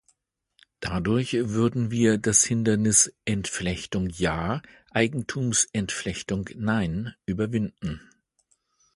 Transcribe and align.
Dadurch 0.79 1.33
würden 1.33 1.91
wir 1.91 2.17
das 2.17 2.43
Hindernis 2.43 3.13
"Entflechtung 3.23 4.09
ja, 4.09 4.63
Eigentumsentflechtung 4.89 6.49
nein" 6.55 7.13
überwinden. 7.27 8.01